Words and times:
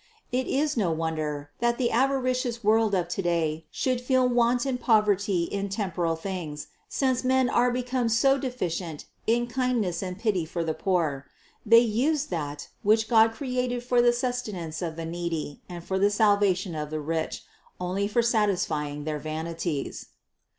It 0.31 0.47
is 0.47 0.75
no 0.75 0.89
wonder, 0.89 1.51
that 1.59 1.77
the 1.77 1.91
avaricious 1.91 2.63
world 2.63 2.95
of 2.95 3.07
today 3.07 3.67
should 3.69 4.01
feel 4.01 4.27
want 4.27 4.65
and 4.65 4.79
poverty 4.79 5.43
in 5.43 5.69
temporal 5.69 6.15
things, 6.15 6.69
since 6.89 7.23
men 7.23 7.51
are 7.51 7.69
become 7.69 8.09
so 8.09 8.39
deficient 8.39 9.05
in 9.27 9.45
kindness 9.45 10.01
and 10.01 10.17
pity 10.17 10.43
for 10.43 10.63
the 10.63 10.73
poor: 10.73 11.27
they 11.63 11.77
use 11.81 12.25
that, 12.33 12.69
which 12.81 13.07
God 13.07 13.31
created 13.33 13.83
for 13.83 14.01
the 14.01 14.11
sustenance 14.11 14.81
of 14.81 14.95
the 14.95 15.05
needy 15.05 15.61
and 15.69 15.83
for 15.83 15.99
the 15.99 16.09
salvation 16.09 16.73
of 16.73 16.89
the 16.89 16.99
rich, 16.99 17.43
only 17.79 18.07
for 18.07 18.23
satisfying 18.23 19.03
their 19.03 19.19
vanities. 19.19 20.07